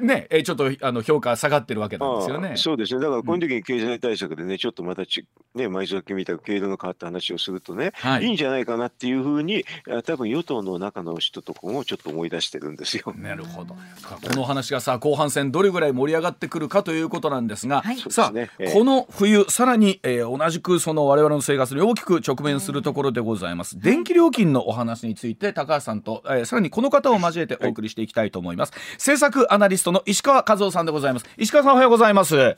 [0.01, 2.53] ね、えちょっとあの評価下がってるわけなんですよね。
[2.57, 3.01] そうですね。
[3.01, 5.24] だからこの時に経済対策でね、うん、ちょっとまたち
[5.55, 9.64] ね埋蔵金みたいな経路の変わった話をするとね、はい、いいんじゃないかなっていうふうに
[10.05, 13.14] 多分与党の中の人とかもちょっと思い出してるんですよ。
[13.16, 13.74] なるほど。
[13.74, 23.79] この話がさ後半戦どれぐらい盛り上がってくるかということなんですが、はい、さあ、ねえー、この冬さらに、えー、同じくその我々の生活に大きく直面するところでございます。
[23.81, 28.72] 電気料金のお話について高橋さんと、えー、さらにこの方を交えてお送りしていきたいと思います。
[28.72, 32.57] はい、政策アナリストの石川和夫さんでございます石川さんおはようございます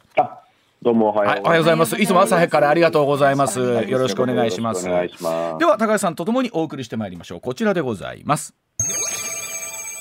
[0.83, 2.01] どうもおはようございます。
[2.01, 3.61] いつも朝早くからありがとうございます。
[3.61, 4.85] よろしくお願いします。
[4.87, 7.41] では高橋さんとともにお送りしてまいりましょう。
[7.43, 8.55] こちらでございます。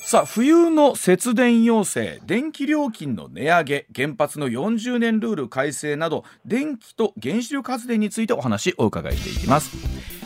[0.09, 9.69] さあ冬の節電要請電気料金の値上げ原発の40年ルール改正など電気と原子力発電についてお話をお伺いしていきます。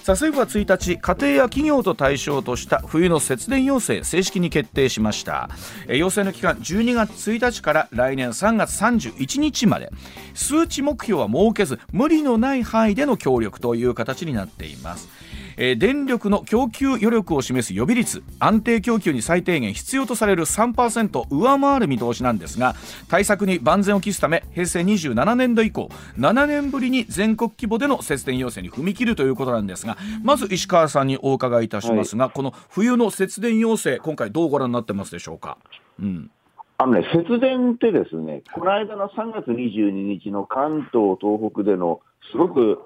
[0.03, 5.49] さあ政府は1日家庭や企業と対象とした冬の節電要請正式に決定しました。
[5.89, 9.91] 要請の期間12月1日から来年3月31日まで。
[10.33, 15.09] 数値目標は設けず無理のない範囲での協力という形になっています。
[15.57, 22.75] えー、電力の供給余力を示す予備率安定供給に最低限必要とされる3%上回る見通しなんですが
[23.09, 35.57] 対策に万全を期すため平成27年度以降7年ぶりに全国規模での節電要請に踏み切るということなんですがまず石川さんにお伺いいたしますが、はい、この冬の節電要請今回どうご覧になってますでしょうか？
[35.99, 36.31] うん
[36.79, 42.79] あのね、節電ってですね、この間の3月22日の関東、東北でのすごく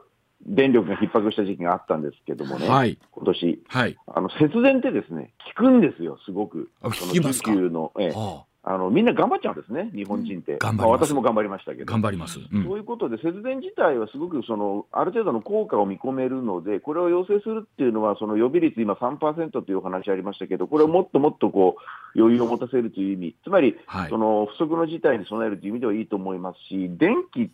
[0.45, 6.69] 電力が逼迫した時期があったんですけどもね、はい、今年、はい、あの節電ってですね、効くんですよ、すごく。
[6.81, 7.51] 効きますか？
[7.51, 10.57] の、ええ、はあ、あのみんな頑張っちゃうんですね、日本人って。
[10.61, 11.85] まあ、私も頑張りましたけど。
[11.85, 21.77] 頑張ります、うん、そういうことで、節電自体はすごくそのある程度の効果を見込めるので、これを要請するっていうのは、その予備率、今3%というお話ありましたけど、これをもっともっとこ
[22.15, 27.51] う余裕を持たせるという意味、つまり、はい、その不測の事態に備えるという意味ではいいと思いますし、電気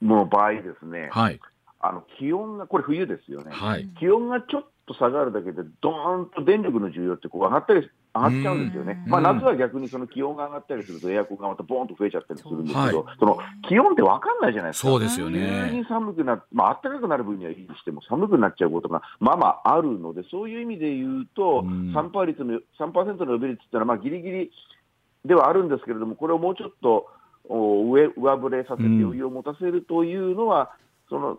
[0.00, 1.40] の場合ですね、はい、
[1.82, 15.68] あの気温が、これ冬ですよね、はい、気温がちょっと下がるだけで、どーんと電力の需要ってこう上がったり、上がっちゃうんですよね、まあ、夏は逆にその気温が上がったりすると、エアコンがまたボーンと増えちゃったりするんですけど、その気温って分かんないじゃないですか、そうですよね。
[15.70, 24.52] 急に寒くなっまあ暖かくなる分にはいいにしても、寒くなっちゃうことがまあまああるので、そういう意味で言うと、3%率の ,3 の予備率っていうのは、まあ、ギリギリ
[25.24, 27.08] ではあるんですけれども、これをもうちょっと
[27.48, 30.72] 上上振れさせて余裕を持たせるというのは、
[31.08, 31.38] その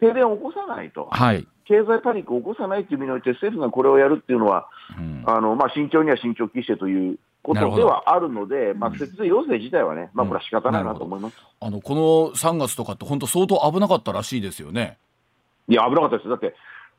[0.00, 12.00] 停電を起こさないと、はい、経済パニックを起こさないという意味において、政府がこれをやるっていうのは、うん、あのまあ、慎重には慎重を期してということではあるので、まあ、節電要請自体はね、まあ、これは仕方ないなと思います、うん、あのこの
[12.36, 14.98] 3月とかって、本当、相当危なかったらしいですよね。
[15.68, 16.28] いや、危なかったです。
[16.28, 16.54] だって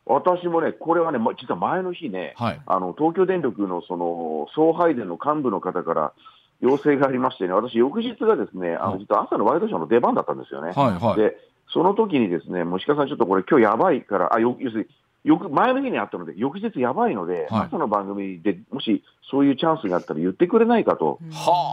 [0.06, 6.14] 私もね、これはね、実は前の日ね、はい、あの東京電力のその送配電の幹部の方から、
[6.62, 10.72] 要請がありましてね、私、翌日がですね、あの実は朝のワイドショーの出番だったんですよね。
[10.72, 11.38] はいはい、で
[11.74, 14.90] その時にですね、もしかさん、ちょっとこれ、今日やばいから、あよ要するに
[15.24, 21.20] よく前の日にあったので、翌日やばいので、はい、朝の番組でもしそういうチャンスがあったら言ってくれないかと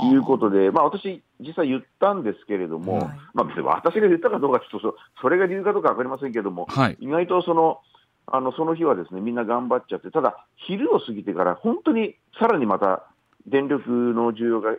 [0.05, 3.05] いうことで、まあ、私、実際言ったんですけれども、はい、
[3.35, 7.81] まあ、別に私が言ったかどうか、ちょっとそれが理由かどうか分かりませんけれども、はい、意外とその
[8.27, 13.07] あのその日はですねみんな頑張っちゃって、ただ、昼を過ぎてから、本当にさらにまた
[13.47, 14.77] 電力の需要が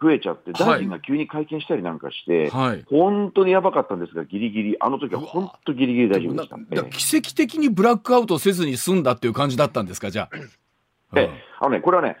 [0.00, 11.18] 増えちゃって、大臣が急に会見したりなんかして、はい、本当にやばかったんですが、ぎりぎり、あの時は本当ぎりぎり大丈夫でした、ね、奇跡的にブラックアウトせずに済んだっていう感じだったんですか、じゃあ。
[11.18, 12.16] え、あのね、これはね、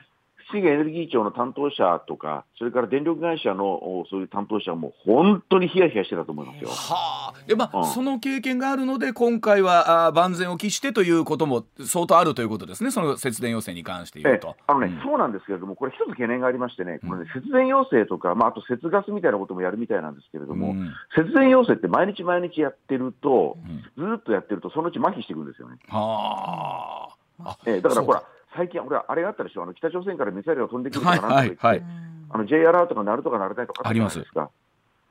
[0.50, 6.68] 資源エネルギー庁の担当者とか、それから電力会社のそういう担当者も本当にヒヤヒヤしてたと思いますよ。
[6.70, 14.56] はあ、でまあ、うん、その経験があるので、今回はあ万全を期してということも相当あるということですね、その節電要請に関して言うと。
[14.66, 23.56] あのね、うん、そうなんですけれども、これ、一つ懸念がありましてね、これね節電要請とか、まあ、あと節ガスみたいなこともやるみたいなんですけれども、うん、節電要請って毎日毎日やってると、
[23.96, 25.76] ずっとやってると、そのうち麻痺していくんですよね。
[25.88, 27.10] は
[27.44, 28.22] あ、えー、だからほら
[28.54, 31.88] 最近、俺、あれがあったでしょ、あの北朝鮮からミサイルが飛んでくるとかなんとか言って、はいはい、
[32.30, 34.18] あの J アラートが鳴るとか鳴らないとかあります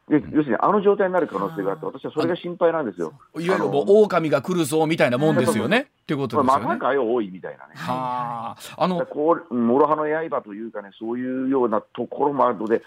[0.10, 3.14] で要するにあの状態になる可能性があって、私はそれが心配なんですよ。
[3.38, 5.92] いわゆるもう狼が来るぞみたいなもんですよね。
[6.02, 6.66] ってことですよね。
[6.66, 7.74] またかよ多いみたいなね。
[7.76, 8.84] はあ。
[8.84, 12.82] あの、こう、諸刃の刃というかね、そういうようなところもあるので、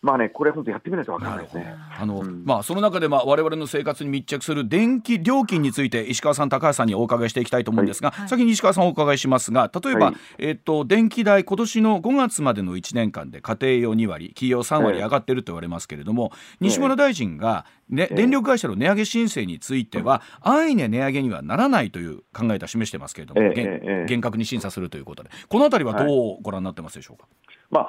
[0.00, 1.74] まあね、これ本当やってみないと分からないですね。
[1.98, 23.40] あの、うん、まあその中でまあ我々の生活に密着する電気料金について石川さん高橋さんにお伺いしていきたいと思うんですが、はい、先に石川さんお伺いしますが、例えば、はい、えっと電気代今年の5月までの1年間で家庭用2割、企業3割上がってると言われますけれども、西村大臣がね、電力会社の値上げ申請については、安易に値上げにはならないという考え方を示してますけれども、
[24.06, 27.26] 厳格に審査するということで、このあたりはどうご覧になってますでしょうか？
[27.70, 27.88] まあ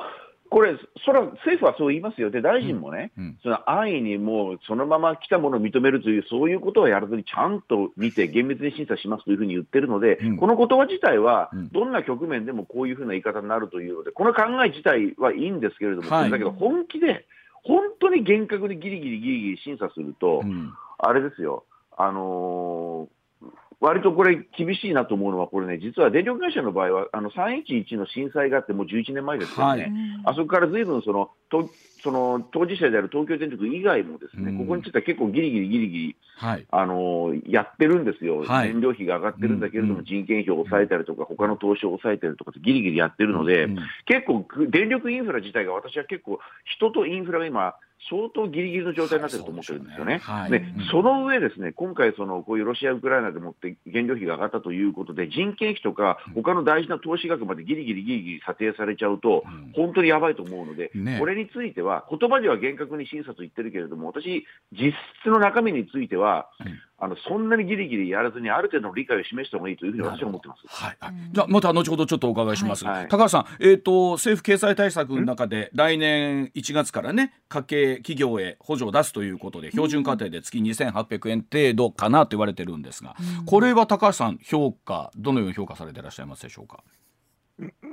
[0.49, 3.23] これ、それは政府はそう言いますよ、で大臣もね、うん。
[3.25, 17.25] うん、その安易にもうそのまま来たものを認めるという、そういうことをやらずにちゃんと見て、厳密に審査しますというふうに言ってるので、うん、この言葉自体は、どんな局面でもこういうふうな言い方になるというので、この考え自体はいいんですけれども、はい、だけど本気で、
[17.63, 20.43] 本当に厳格にぎりぎりぎりぎり審査すると、
[20.97, 23.18] あれですよ、あのー
[23.81, 29.91] 割とこれ、厳しいなと思うのは、これね、実は電力会社の場合は、あの311の震災があって、もう11年前ですよね、はい、
[30.25, 31.69] あそこからずいぶんそのと
[32.03, 43.67] その当事者である東京電力以外も、ですね、ここについては結構ぎりぎりぎりぎり、はい、あのやってるんですよ、はい、燃料費が上がってるんだけれども、人件費を抑えたりとか、他の投資を抑えたりとかぎりぎりやってるので、
[44.05, 47.75] 結構、電力インフラ自体が私は結構、人とインフラが今、
[48.09, 50.19] 相当ぎりぎりの状態になってると思ってるんですよね。
[50.19, 59.43] はい、で、その上ですね、今回そのこういうロシア、ウクライナでもって原料費が上がったということで、人件費とか他の大事な投資額までぎりぎりぎりぎり査定されちゃうと、
[59.75, 66.49] 本当にやばいと思うので、ね、これについては、言葉では厳格に審査と言ってるけれども、私、実質の中身については、
[67.01, 70.61] あのそんなにギリギリやらずにある程度の理解を示した方がいいというふうに私は思ってます。
[70.67, 70.97] はい、
[71.31, 72.85] じゃあまた後ほどちょっとお伺いします。
[72.85, 86.83] はい、高橋さん、えっ、ー、と政府経済対策の中で来年1月からね家計企業へ補助を出すということで標準家庭で月2800円程度かなと言われてるんですが、これは高橋さん評価どのように評価されていらっしゃいますでしょうか？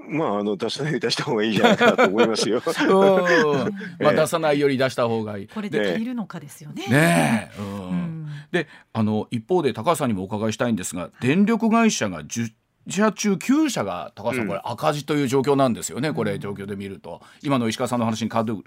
[0.08, 2.62] まあ、あの出さない出した方がいいじゃないかなと思いますよ。
[3.98, 5.48] まあ、出さないより出した方がいい。
[5.48, 6.86] これで足りるのかですよね。
[6.86, 8.15] ねうん、
[8.52, 12.52] で、あの一方で高橋さんにもお伺いしたいんですが、電力会社が10
[12.88, 17.20] 社中9社が高橋さんこれ赤字という状況なんですよね、うん、これ状況で見ると。
[17.42, 18.62] 今の石川さんの話に関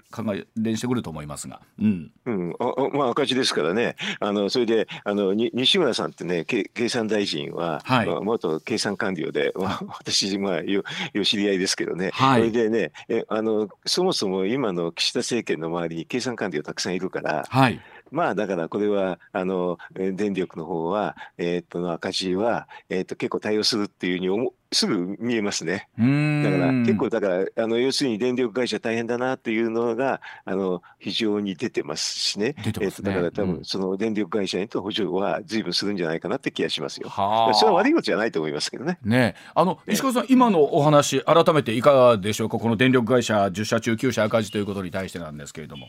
[0.56, 2.12] 連してくると思いますが、うん。
[2.26, 3.96] うん、あまあ赤字ですからね。
[4.20, 8.06] あのそれであの西村さんってね経産大臣は、はい。
[8.06, 25.88] まあ、元経産官僚で、 まあ、私まあよよ知り合いですけどね、はい、それでねえあのそもそも今の岸田政権の周りに経産官僚たくさんいるから、はいまあだからこれはあの電力の方は、えー、っと赤字は、えー、っと結構対応するっていうふうにすぐ見えますね。
[25.98, 32.50] だから結構だからあの要するに電力会社大変だなっていうのがあの非常に出てますしね。
[32.50, 37.08] ねえー、っとだから多分その電力会社にと補助は随分するんじゃないかなって気がしますよ。
[37.08, 38.98] はそれは悪いことじゃないと思いますけどね。
[39.04, 42.58] ねあの石川さん、今のお話改めていかがでしょうか？
[42.58, 45.88] この電力会社10社中9社赤字ということに対してなんですけれども。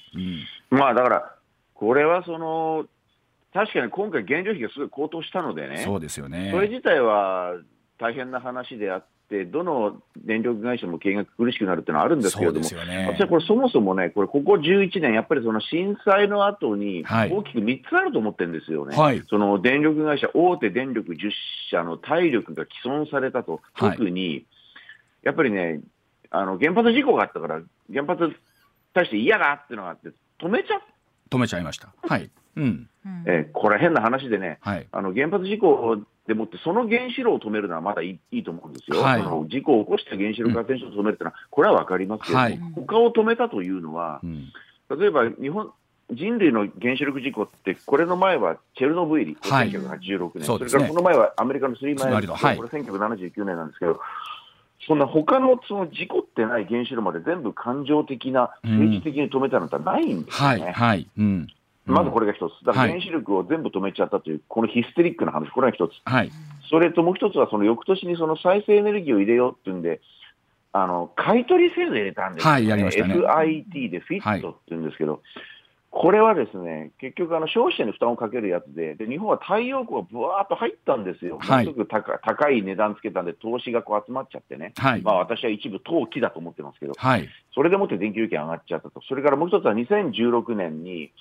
[0.72, 1.36] うん、まあだから
[1.82, 2.86] これはその、
[3.52, 6.52] 確かに今回、原料費がすごい高騰したのでね、そうですよね。
[6.52, 7.56] それ自体は
[7.98, 21.32] 大変な話であって、どの電力会社も経営が苦しくなるっていうのはあるんですけれども、ね、私はこれ、そもそもね、これ、ここ11年、やっぱりその震災の後に、大きく3つあると思ってるんですよね、はい、その電力会社、大手電力10
[21.72, 24.46] 社の体力が既存されたと、特に、
[25.24, 25.82] やっぱりね、
[26.30, 28.36] あの原発事故があったから、原発に
[28.94, 30.82] 対して嫌だっていうのがあって、止めちゃっ
[31.32, 31.94] 止めちゃいました。
[32.04, 32.30] はい。
[32.58, 32.88] うん。
[33.26, 44.52] えー、これ変な話でね、はい、あの原発事故でもって、その原子炉を止めるのはまだいいいいと思うんですよ、はい、その事故を起こした原子力発電所を止めるというのは、これは分かりますけど、はい、他を止めたというのは、うん、
[45.00, 45.72] 例えば日本、
[46.12, 54.00] 人類の原子力事故って、これの前はチェルノブイリ、はい、1986年、それからこの前はアメリカのスリーマイル、はい、これ1979年なんですけど、
[54.88, 60.62] そんな他のその事故ってない原子炉まで全部感情的な、政治的に止めたのってないんですよね。
[60.64, 61.48] はいはいうん。
[61.86, 66.32] まずこれが一つ、だから原子力を全部止めちゃったという、このヒステリックな話、これが一つ、はい、
[66.70, 70.02] それともう一つは、その翌年にその再生エネルギーを入れようっていうんで、
[70.74, 73.14] あの買取制度入れたんですよ、ね、はい、やりましたね。
[73.16, 75.22] FIT でフィットっていうんですけど、はい
[75.92, 91.12] これはですね、結局、あの消費者に負担をかけるやつで、で日本は太陽光がぶわーっと入ったんですよ、はい、すごく高高い値段つけたんで、投資がこう集まっちゃってね、はい、まあ、私は一部投機だと思ってますけど、はい、それでもって電気料金上がっちゃったと、それからもう一つは2016年に、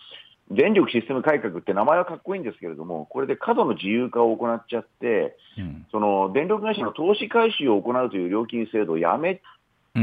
[0.52, 9.40] 電力システム改革って名前はかっこいいんですけれども、これで過度の自由化を行っちゃって、うん、その電力会社の投資回収を行うという料金制度をやめ,、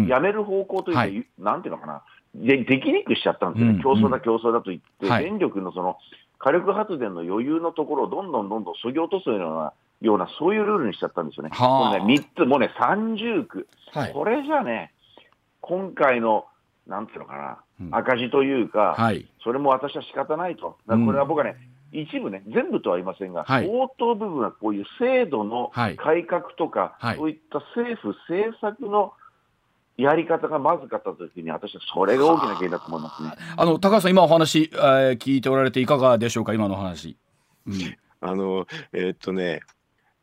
[0.09, 2.03] やめる方向というか、はい、なんていうのかな。
[2.37, 5.97] でできにくしちゃったんですよね、競争だ、競争だと言って、はい、電力のその
[6.37, 11.49] 火力発電の余裕のところをどんどんどんどんそぎ落とすような、ようなそういうルールにしちゃったんですよね。
[11.59, 14.93] もうね3つ、もうね、30区、はい、これじゃね、
[15.61, 16.45] 今回の、
[16.85, 21.55] なんていうのかな、赤字というか、はい、それも私は仕方ないと、これは僕はね、
[21.91, 29.13] うん、一部ね、全部とは言いませんが、はい、相当部分はこういう制度の改革とか、そういった政府政策の
[29.97, 33.31] やり方がまずかったときに、私はそれが大きな原因だと思いますね。
[33.57, 37.17] あの高橋さん、今お話、えー、聞いておられて、いかがでしょうか、今の話。
[37.65, 39.61] うん、あのえー、っとね、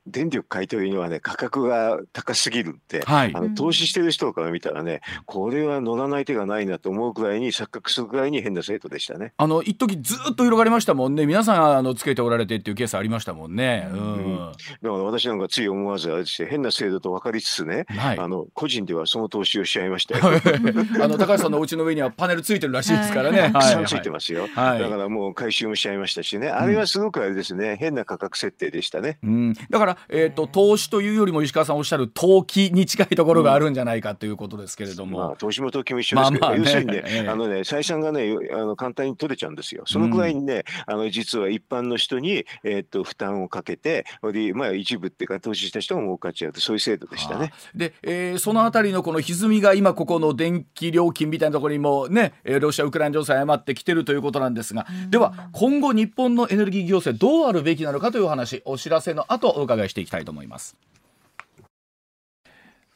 [0.07, 9.33] 電力買い取りにはね、価格が高すぎるって、はい、あの投資してる人から見たらね、これは乗らない手がないなと思うくらいに、錯覚するくらいに変な生徒でしたね。
[9.37, 13.89] あの一時ずっと広がりましたもんね、皆さんあのつけておられてっていうケースありましたもんね。
[13.91, 20.25] うん、うん、だから私なんかつい思わずあれして、変な制度と分かりつつね、はい、あの個人ではその投資をしちゃいましたよ。
[21.03, 23.51] あの高橋さんのお家の上にはパネルついてるらしいですからね。
[23.53, 29.19] たくさんついてますよ、はい、だからもう回収もしちゃいましたしね、あれはすごくあれですね、変な価格設定でしたね。
[29.23, 39.85] うん、だから、えーと、投投資というよりも石川さんおっしゃる投機に近いところがあるんじゃないかということですけれども、まあ、投資も投機も一緒ですけど、まあまあね、要するにね、ええ、あのね採算がねあの簡単に取れちゃうんですよ。
[39.87, 44.07] そのくらいにね、うん、あの実は一般の人に、えー、っと負担をかけて
[44.55, 47.53] まあ、一部っていうか投資した人も儲かっちゃうとそういう制度でしたね。
[47.75, 60.77] で、えー、そのあたりのこの歪みが今ここの電気料金みたいなところにもねロシア・ウクライナ情勢誤ってきてるということなんですが、うん、では今後日本のエネルギー行政どうあるべきなのかというお話お知らせの後お伺いしていきたいと思います。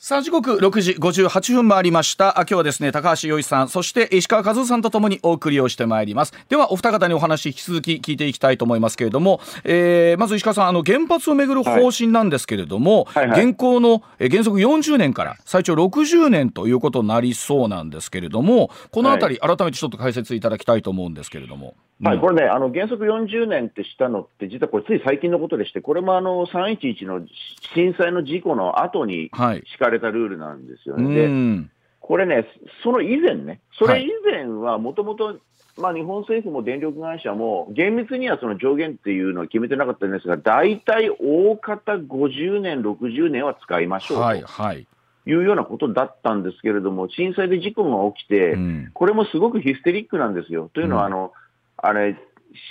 [0.01, 2.33] さあ時刻6時58分回りました。
[2.37, 6.33] 今日はですね高橋洋一さんそして石川和夫さんとともにお送りをしてまいります。
[6.49, 27.27] ではお二方にお話引き続き聞いていきたいと思いますけれども、えー、まず石川さんあの原発をめぐる方針なんですけれども、はいはいはい、現行の原則40年から最長60年ということになりそうなんですけれどもこのあたり改めてちょっと解説いただきたいと思うんですけれども、はい、これね、あの原則40年ってしたのって、実はこれ、つい最近のことでして、これもあの311の
[27.75, 31.05] 震災の事故の後に敷かれたルールなんですよね。
[31.05, 31.69] はい、で
[32.01, 32.47] これね、
[32.85, 35.39] その以前ね、それ以前はもともと、
[35.77, 44.23] まあ、日本政府も電力会社も、厳密にはその上限っていうのは決めてなかったんですが、大体大方50年、60年は使いましょうと。
[44.23, 44.87] はいはい
[45.27, 48.57] いうようなことだったんですけれども、震災で事故が起きて、
[48.95, 50.71] これもすごくヒステリックなんですよ。
[50.73, 51.35] というのは、あの、
[51.79, 52.17] あれ、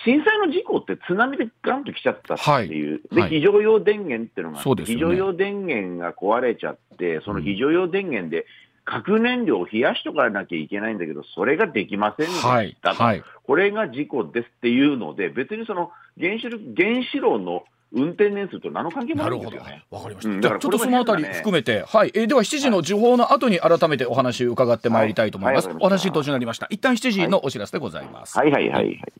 [0.03, 8.45] 震災の事故って津波でガンと来ちゃったっていう、はい、で非常用電源っていうのがね、非常用電源が壊れちゃって、その非常用電源で
[8.85, 12.95] 核燃料を冷やしとかなきゃいけないんだけど、それができませんでした。
[12.95, 17.63] と、はい、これが事故ですっていうので、別にその原子原子炉の
[17.93, 19.85] 運転年数と何の関係もないんですよね。
[19.89, 20.29] わかりました。
[20.29, 25.67] うん、だからちょっとそのあたり含めて、はい、えー、では7時の時報の後に改めてお話伺ってまいりたいと思います。
[25.67, 26.67] はいはい、お話途中になりました。
[26.69, 28.37] 一旦7時のお知らせでございます。
[28.37, 29.13] はいはいはい、はい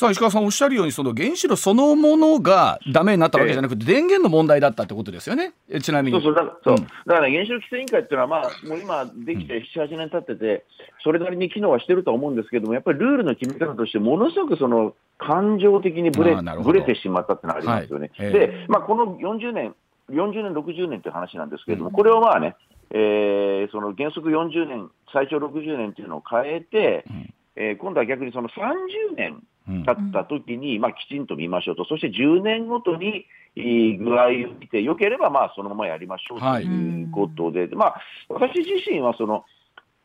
[0.00, 6.22] さあ石川さんおっしゃるようにその原子炉そのものがダメになったわけじゃなくて、電源の問題だったってことですよね、ちなみに。
[6.22, 10.64] そうそうだそう、うん、だから、ね、原子力規制委員会っていうのは、まあ、もう今、できて7、8年経ってて、
[11.04, 18.10] それなりに機能はしてるとは思うんですけども、やっぱりルールの決め方として、ものすごくその感情的にぶれぶれてしまったってのはありますよね。
[18.16, 19.74] はい、で、まあ、この40年、
[20.08, 22.56] 40年、60年っていう話なんですけれども、これをまあね、
[22.90, 27.34] えー、その原則40年、最長60年っていうのを変えて、うん。
[27.56, 29.42] えー、今度は逆にその30年
[29.84, 37.04] 経った時に、まあ、きちんと見ましょうと、そして10年ごとに具合を見て、よければまあそのままやりましょうとい。
[37.04, 39.44] うことで、はい、まあ、私自身はその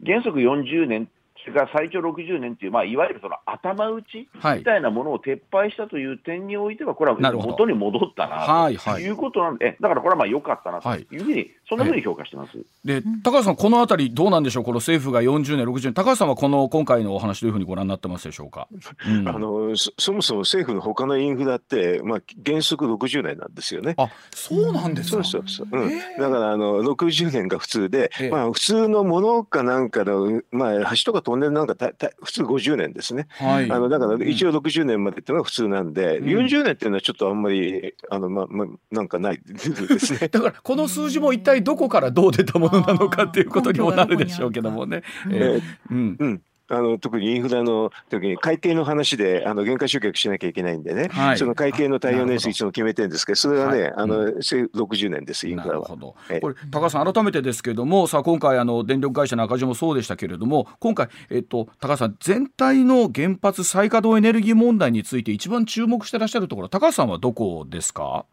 [0.03, 1.09] 原則40年
[1.45, 9.09] それから最長60年という、まあ、いわゆるその頭打ちみたいなものを撤廃したという点においては、これは元に戻ったなとい。
[9.09, 12.57] うことなんで、だからこれはまあ良かったなというふうに、そんなふうに評価してます。
[12.83, 18.67] で高橋さん、このあたり、どうなんでしょう、この政府が40年、60年、高橋さんはこの今回のお話、どういうふうにご覧になってますでしょうか、
[19.07, 23.95] うん、あのそそもそも政府の他のインフラって、まあ、原則60年なんですよね。
[23.97, 40.27] あそうなんですか、そうそうそう、うん、だからあの60年が普通で、まあ、普通のものかなんかの、まあ、橋とかトンネルなんかたた普通50年ですね、はい、あのだから一応60年までっていうのが普通なんで、うん、40年っていうのはちょっとあんまりあの、まま、なんかないですね。
[40.29, 45.03] だからこの数字も一体どこからどう出たものなのかっていうことにもなるでしょうけどもね。
[45.31, 46.41] えー、うん、うん。
[46.67, 55.87] あの特にインフラの時に会計の話であの減価償却しなきゃいけないんでね、はい、その会計の対応年数いつも決めてるんですけどそれはね、はい、あの、うん、60年ですインフラは。
[55.87, 56.15] こ
[56.49, 68.25] れ高橋さん改めてですけれどもさあ今回あの電力会社の赤字もそうでしたけれども今回、えっと、高橋さん全体の原発再稼働エネルギー問題について一番注目してらっしゃるところ高橋さんはどこですか？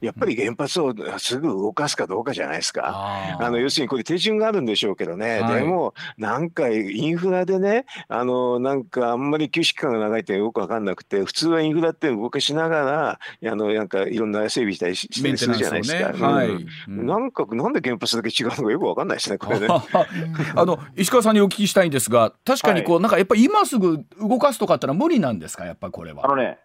[0.00, 3.36] やっぱり原発をすぐ動かすかどうかじゃないですか。
[3.38, 16.12] あの要するにこれ手順があるんでしょうけどね、はい、でもなんかインフラでねあのなんかあんまり休止期間が長いってよく分かんなくて普通はインフラって動かしながらあのなんかいろんな整備したりしたりするじゃないですか。
[16.12, 16.18] ね。
[16.20, 16.48] はい。
[16.48, 19.68] うん、なんかなんで原発だけ違うのかよく分かんないですねこれね。
[19.68, 25.64] あの石川さんにお聞きしたいんですが確かにこう、はい、なんかやっぱり今すぐ動かすとかってのは無理なんですか？
[25.64, 26.24] やっぱりこれは。
[26.24, 26.58] あのね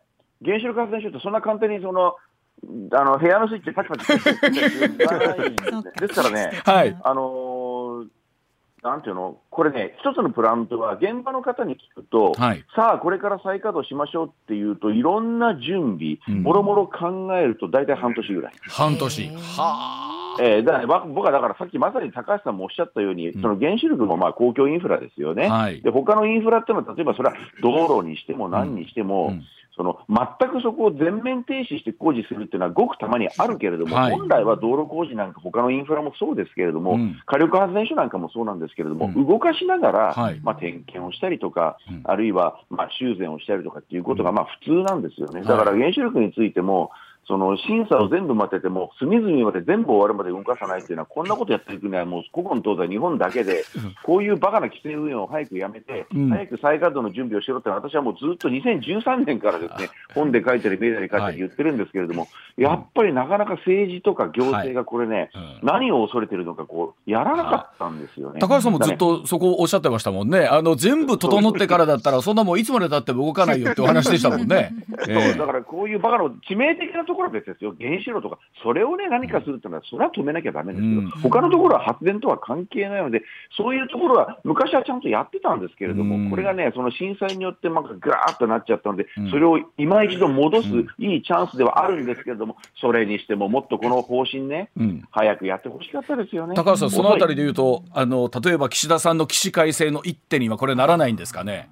[0.45, 2.13] 原子力発電所ってそんな簡単にその
[2.91, 4.19] あの部屋のスイッチパチパチで。
[6.07, 8.05] すからね、はい、あの
[8.83, 18.53] なんていうの、これね、一つのプラントは現場の方に聞くと、はい、さあ、これから再稼働しましょうっていうと、いろんな準備、もろもろ考えると、大体半年ぐらい。
[18.69, 19.27] 半年。
[19.57, 29.33] はえー、だから僕はだからさっきまさに高橋さんもおっしゃったように、その原子力もまあ公共インフラですよね、はい、で他のインフラっていうのは、例えばそれは道路にしても何にしても、うん。
[29.33, 29.43] うん
[29.77, 45.43] その全くそこを全面停止して工事するっていうのは、ごくたまにあるけれども、はい、本来は道路工事なんか、他のインフラもそうですけれども、うん、火力発電所なんかもそうなんですけれども、うん、動かしながら、はい、まあ、点検をしたりとか、うん、あるいはまあ修繕をしたりとかっていうことがまあ普通なんですよね。
[45.43, 46.91] だから原子力についても、
[47.27, 53.65] その審査を全部待ってても、隅々まで全部終わるまで動かさないっていうのは、こんなことやっていくには、もう古今東西、日本だけで、
[54.03, 65.29] こういうバカな規制運用を早くやめて、早く再稼働の準備をしろって私はもうずっと2013年からですね、本で書いたり、メディアで書いたり言ってるんですけれども、やっぱりなかなか政治とか行政がこれね、
[65.63, 68.39] 何を恐れてるのか、こう、やらなかったんですよね。
[68.39, 70.45] 高橋さんもずっとそこおっしゃってましたもんね。
[70.45, 74.71] あの、全部整ってからだったら、そんなもういつまでたっても動かないよってお話でしたもんね。
[75.05, 83.23] そう、だからこういうバカの致命的なとこころは別ですよ、原子炉とか、それをね、何かするっていうのは、それは止めなきゃだめですけど、うん、他のところは発電とは関係ないので、
[83.57, 90.67] そういうところは昔はちゃんとやってたんですけれども、うん、これがね、その震災によってなんかぐらーっとなっちゃったので、それを今一度戻す
[90.99, 94.69] いいチャンスではあるんですけれども、それにしてももっとこの方針ね、
[95.11, 96.55] 早くやってほしかったですよね。
[96.55, 101.69] 高橋さん、そのあたりで言うと、あの例えば岸田さんの起死回生の一手にはこれならないんですかね？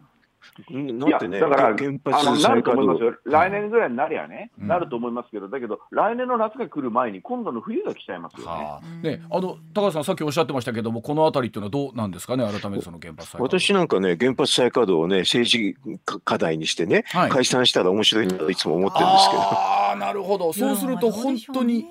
[0.70, 8.46] なんてね、だから、あのなると思いますよ、来年ぐらいになりゃね、うん、なると思いますけど、だけど、来年の夏が来る前に、今度の冬が来ちゃいますよね。
[8.46, 15.76] はあ、ねあの高橋さん、さっきおっしゃってましたけども、このあたりっていうのはどうなんですかね、改めてその原発再私なんかね、原発再稼働をね、政治
[16.24, 19.42] 課題にしてね、はい、解散したら面白いといつも思ってるんですけど。
[19.42, 21.86] ああ、なるほど、そうすると、本当に。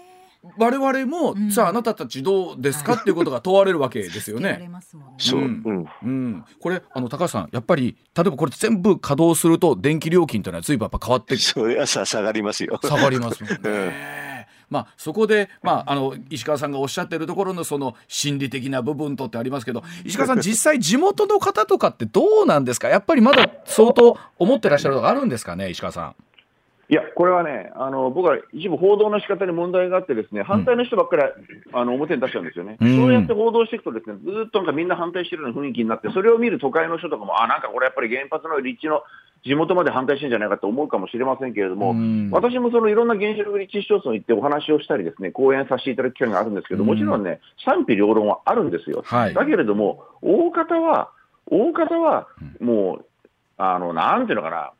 [0.58, 2.94] 我々も、うん、さああなたたちどうですか？
[2.94, 4.70] っていうことが問われるわけですよね。
[5.18, 12.78] そう、うん、うん、これあの高橋さんやっぱり例えばこれ全部稼働すると電気料金というのは随分やっぱ変わってそれはさ下がりますよ。
[12.82, 13.58] 下がりますもんね。
[13.62, 13.92] うん。
[14.70, 22.88] まあ、そこで、まあ、あの石川さんがおっしゃってるところのその心理的な部分とってありますけど 石川さん実際地元の方とかってどうなんですか？
[22.88, 26.14] やっぱりまだ相当思ってらっしゃるのがあるんですかね石川さん。
[26.88, 39.02] いや、これはね、あの僕は一部報道の仕方に問題があって、ですね反対の人ばっかり、うん、あの表に出しちゃうんですよね、うん、そうやって報道していくと、ですねずっとなんかみんな反対してるような雰囲気になって、それを見る都会の人とかも、あなんかこれやっぱり原発の立地の
[39.44, 49.02] 地元まで反対してるんじゃないかと思うかもしれませんけれども、うん、私もそのいろんな原子力立地市町村に行ってお話をしたり、ですね講演させていただく機会があるんですけど、もちろんね、賛否両論はあるんですよ。
[49.06, 51.10] はい、だけれども、大方は、
[51.46, 52.28] 大方は
[52.60, 53.04] もう、
[53.56, 54.72] あのなんていうのかな、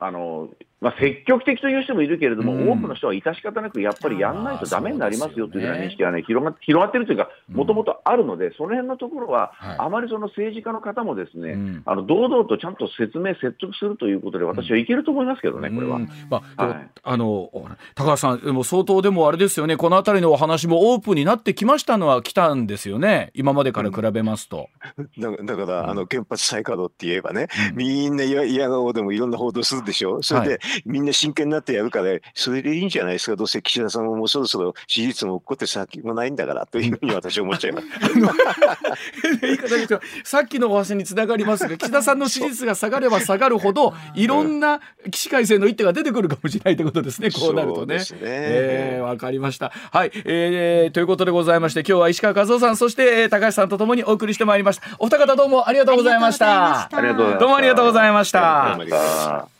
[0.00, 0.48] あの
[0.80, 15.98] まあ、積極的という人もいるけれども、うん、多くの人は致し方なくやっぱりやらないとだめになりますよというような認識が、ね、広が広がっているというか、もともとあるので、その辺のところは、あまりその政治家の方もですね、うん、あの堂々とちゃんと説明、説得するということで、私はいけると思いますけどね、これは。
[16.30, 17.50] まあ、はい、あの
[17.94, 24.70] 高橋さん、でも相当でもあれですよね、このあたりのお話もオープンになってきましたのは来たんですよね、今までから比べますと。
[25.18, 37.86] だ だから、あの原発再稼働って言えばね、みんな嫌顔でもいろんな報道するでしょ、それで、はいみんな真剣になってやるから、それでいいんじゃないですか、どうせ岸田さんももうそろそろ支持率も起こって先もないんだからというふうに私は思っちゃいます。
[39.42, 47.96] 言い方でさっきのお話につながりますが、岸田さんの支持率が下がれば下がるほど、いろんな起死回生の一手が出てくるかもしれないということですね、こうなるとね。
[47.96, 49.72] ねえー、わかりました。
[49.92, 54.86] はい、えー、ということでございまして、今日は石川和夫さん、そして、えー、高橋さんとともにお送りしてまいりました。
[54.98, 56.88] お二方どうもありがとうございました。
[56.92, 57.38] ありがとうございました。
[57.40, 59.59] どうもありがとうございました。